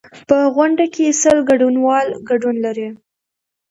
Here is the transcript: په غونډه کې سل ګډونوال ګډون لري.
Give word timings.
په 0.27 0.37
غونډه 0.55 0.85
کې 0.93 1.17
سل 1.21 1.37
ګډونوال 1.49 2.07
ګډون 2.29 2.55
لري. 2.65 2.89